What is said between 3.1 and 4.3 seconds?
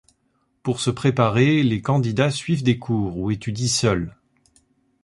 ou étudient seuls.